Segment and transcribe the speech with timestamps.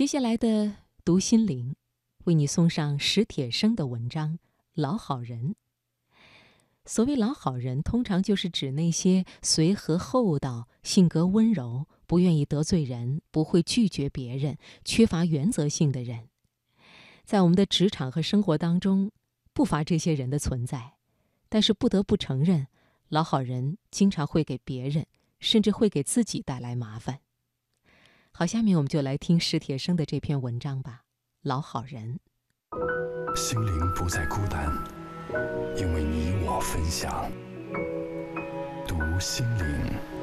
[0.00, 1.76] 接下来的读心灵，
[2.24, 4.32] 为你送上史铁生的文章
[4.72, 5.50] 《老好人》。
[6.86, 16.30] 所谓老好人，通常就是指那些随和厚道、性格温柔、不愿意得罪人、不会拒绝别人、缺乏原则性的人。
[17.26, 19.12] 在我们的职场和生活当中，
[19.52, 20.94] 不乏这些人的存在。
[21.50, 22.68] 但是不得不承认，
[23.10, 25.04] 老好人经常会给别人，
[25.40, 27.20] 甚至会给自己带来麻烦。
[28.32, 31.02] 好，下面我们就来听史铁生的这篇文章吧，
[31.42, 32.18] 《老好人》。
[33.36, 34.72] 心灵不再孤单，
[35.76, 37.30] 因为你我分享。
[38.88, 40.19] 读心灵。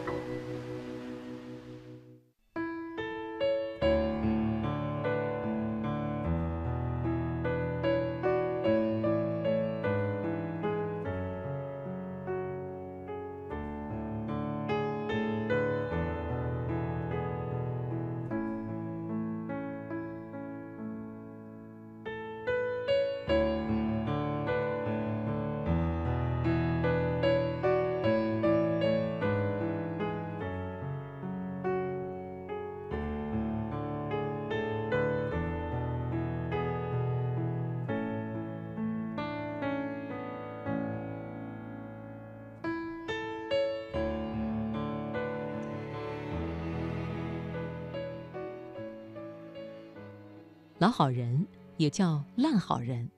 [50.79, 51.45] 老好人
[51.77, 53.09] 也叫烂好人，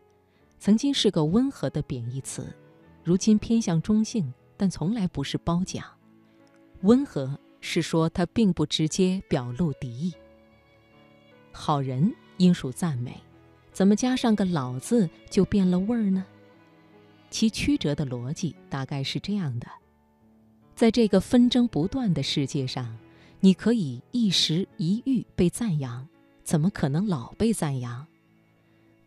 [0.60, 2.56] 曾经是个温和的贬义词，
[3.04, 5.84] 如今偏向中性，但从来不是褒奖。
[6.82, 10.14] 温和是说他并不直接表露敌意。
[11.52, 13.20] 好人应属赞美，
[13.74, 16.26] 怎么加上个“老”字就变了味儿呢？
[17.30, 19.68] 其曲折的逻辑大概是这样的：
[20.76, 22.98] 在这个纷争不断的世界上，
[23.42, 26.08] 你可以一时一遇被赞扬。
[26.50, 28.08] 怎么可能老被赞扬？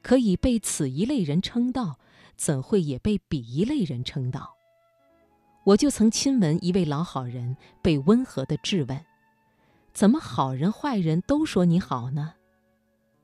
[0.00, 1.98] 可以被此一类人称道，
[2.36, 4.54] 怎会也被彼一类人称道？
[5.64, 9.05] 我就曾亲闻一位老好人被温和的质问
[9.92, 12.34] ：“怎么好人坏人都说你好呢？”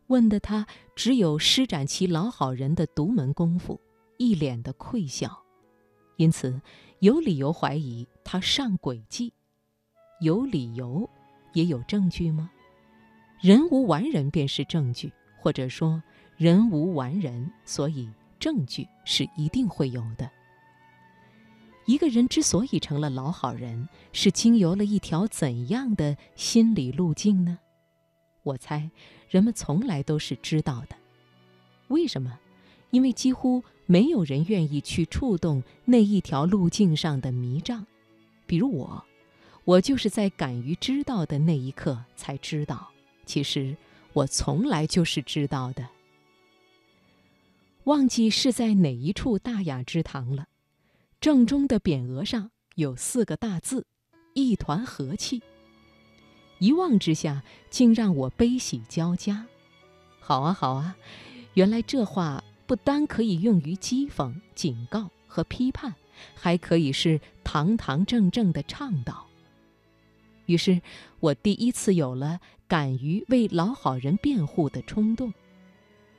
[0.09, 0.67] 问的他
[0.97, 3.81] 只有施展其老好人的独门功夫，
[4.17, 5.45] 一脸的愧笑。
[6.17, 6.61] 因此，
[6.99, 9.33] 有理由怀疑他上诡计。
[10.21, 11.09] 有理由，
[11.53, 12.51] 也有证据吗？
[13.41, 16.03] 人无完人便是证据，或者说
[16.37, 18.11] 人无完人，所以
[18.41, 20.29] 证据是一定会有的。
[21.87, 27.59] 一个人之所以成了老好人，是经由了一条怎样的心理路径呢？
[28.43, 28.91] 我猜
[29.31, 30.97] 人们从来都是知道的。
[31.89, 32.39] 为什么？
[32.91, 37.87] 因为几乎没有人愿意去触动那一条路径上的迷障。
[38.47, 39.05] 比如我，
[39.65, 42.91] 我就是在敢于知道的那一刻才知道。
[43.29, 43.77] 其实
[44.15, 45.87] 我从来就是知道的。
[47.85, 50.49] 忘记是在哪一处大雅之堂了，
[51.21, 53.87] 正中的匾额上有四个大字
[54.33, 55.43] ：“一团和气。”
[56.59, 59.47] 一望之下，竟让我悲喜交加。
[60.21, 60.97] 好啊，好啊，
[61.53, 65.95] 原来这话不单可以用于讥讽、警告和批判，
[66.35, 69.28] 还可以是堂堂正正的倡导。
[70.49, 70.81] 于是，
[71.21, 75.35] 我第一次有了敢于为老好人辩护的冲动。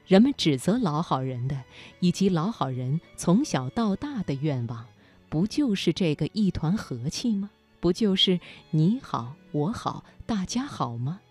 [0.05, 1.63] 人们指责老好人的，
[1.99, 4.85] 以及老好人从小到大的愿望，
[5.29, 7.49] 不就是这个一团和气吗？
[7.79, 8.39] 不就是
[8.69, 11.21] 你好我好大家好吗？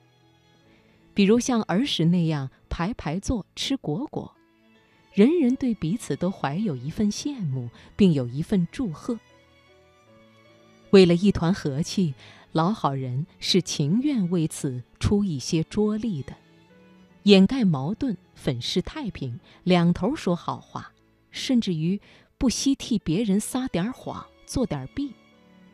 [1.14, 4.34] 比如像儿时那样排排坐吃果果，
[5.12, 9.20] 人人对彼此都怀有一份羡慕，并有一份祝贺。
[10.90, 12.14] 为了一团和气。
[12.52, 16.34] 老好人是情愿为此出一些拙力的，
[17.24, 20.92] 掩盖矛盾，粉饰太平，两头说好话，
[21.30, 22.00] 甚至于
[22.38, 25.12] 不惜替别人撒点谎，做点弊，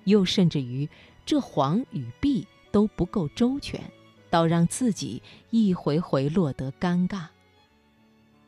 [0.05, 0.89] 又甚至于
[1.25, 3.81] 这谎与弊都不够周全，
[4.29, 7.27] 倒让自己一回回落得尴尬。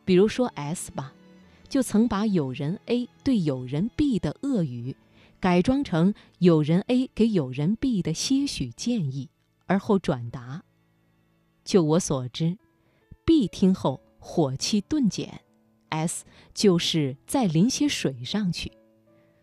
[0.04, 1.12] 比如说 S 吧，
[1.68, 4.96] 就曾把友人 A 对友人 B 的恶语。
[5.40, 9.30] 改装成有人 A 给有人 B 的些许建议，
[9.66, 10.64] 而后转达。
[11.64, 12.58] 就我所知
[13.24, 15.40] ，B 听后火气顿减
[15.88, 16.24] ，S
[16.54, 18.72] 就是再淋些水上去，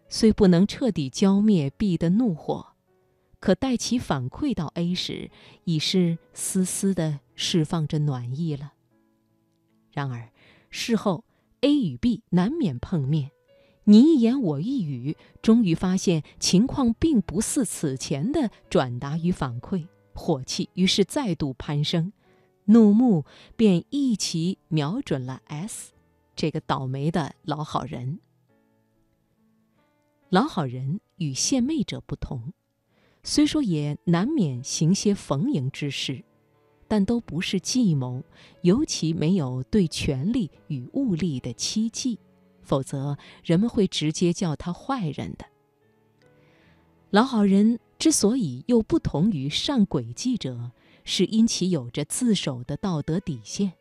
[0.10, 2.66] 虽不能彻底浇灭 B 的怒火，
[3.40, 5.30] 可待其反馈到 A 时，
[5.66, 8.74] 已是丝丝的释放着暖意了。
[9.92, 10.32] 然而，
[10.70, 11.24] 事后
[11.62, 13.32] A 与 B 难免碰面。
[13.86, 22.14] 你一言我一语，终于发现情况并不似此前的转达与反馈，火气于是再度攀升，
[22.66, 23.26] 怒目
[23.58, 25.92] 便一齐瞄准了 S，
[26.36, 28.20] 这个倒霉的老好人。
[30.30, 32.54] 老好人与献媚者不同，
[33.22, 36.24] 虽说也难免行些逢迎之事，
[36.88, 38.24] 但都不是计谋，
[38.62, 42.18] 尤其没有对权力与物力的欺忌，
[42.64, 45.46] 否则人们会直接叫他坏人的。
[47.10, 50.72] 老好人之所以又不同于上诡计者。
[51.06, 53.74] 是因其有着自守的道德底线，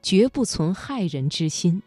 [0.00, 1.82] 绝不存害人之心，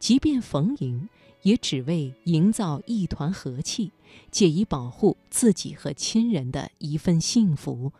[0.00, 1.08] 即便逢迎，
[1.42, 3.92] 也只为营造一团和气，
[4.32, 7.92] 借以保护自己和亲人的一份幸福，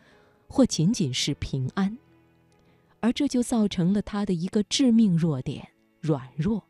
[0.49, 1.97] 或仅仅是平安。
[2.99, 5.69] 而这就造成了他的一个致命弱点——
[6.03, 6.65] 软弱，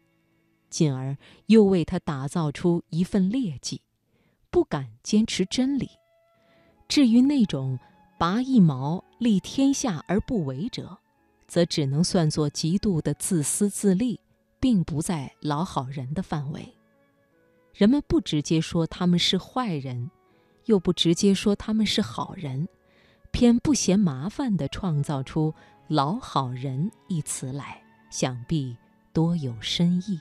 [0.75, 1.17] 进而
[1.47, 3.81] 又为他打造出一份劣迹，
[4.51, 5.89] 不敢坚持真理。
[6.89, 7.79] 至于那种……
[8.17, 10.97] 拔一毛利天下而不为者，
[11.49, 14.21] 则只能算作极度的自私自利，
[14.61, 16.73] 并不在老好人的范围。
[17.75, 20.09] 人们不直接说他们是坏人，
[20.67, 22.69] 又不直接说他们是好人，
[23.33, 25.53] 偏不嫌麻烦地创造出
[25.89, 28.75] “老好人”一词来，想必
[29.13, 30.21] 多有深意。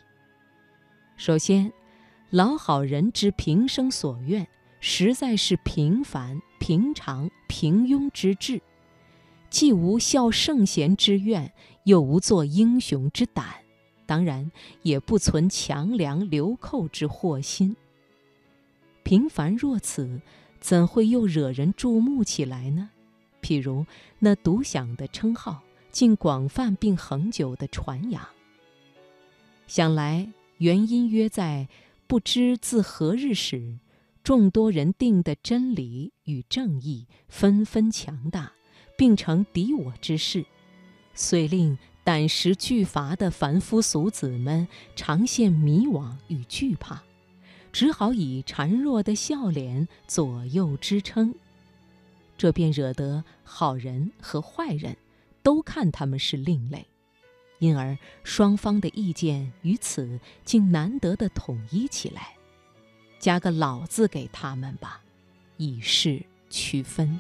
[1.15, 1.71] 首先，
[2.29, 4.47] 老好人之平生所愿。
[4.85, 8.61] 实在是平凡、平常、平庸之志，
[9.49, 11.53] 既无效圣贤之愿，
[11.85, 13.45] 又无做英雄之胆，
[14.05, 14.51] 当然
[14.81, 17.77] 也不存强梁流寇之祸心。
[19.03, 20.19] 平凡若此，
[20.59, 22.89] 怎会又惹人注目起来呢？
[23.41, 23.85] 譬如
[24.19, 25.61] 那独享的称号，
[25.91, 28.21] 竟广泛并恒久的传扬。
[29.65, 30.27] 想来
[30.57, 31.67] 原因约在
[32.07, 33.79] 不知自何日始。
[34.23, 38.53] 众多人定的真理与正义纷纷强大，
[38.97, 40.45] 并成敌我之势，
[41.13, 44.65] 遂令胆识俱乏的凡夫俗子们
[44.95, 47.03] 常陷迷惘与惧怕，
[47.73, 51.35] 只好以孱弱的笑脸左右支撑。
[52.37, 54.95] 这便惹得好人和坏人
[55.41, 56.87] 都看他们是另类，
[57.59, 62.35] 因而双方的意见于此竟难得的统一起来。
[63.19, 65.01] 加个“老”字给他们吧，
[65.57, 67.19] 以示区分。